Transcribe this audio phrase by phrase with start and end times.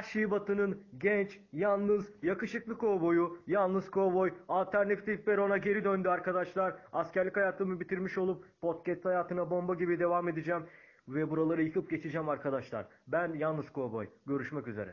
[0.00, 6.74] Vahşi Batı'nın genç, yalnız, yakışıklı kovboyu, yalnız kovboy, alternatif Peron'a geri döndü arkadaşlar.
[6.92, 10.62] Askerlik hayatımı bitirmiş olup podcast hayatına bomba gibi devam edeceğim.
[11.08, 12.86] Ve buraları yıkıp geçeceğim arkadaşlar.
[13.06, 14.06] Ben yalnız kovboy.
[14.26, 14.88] Görüşmek üzere.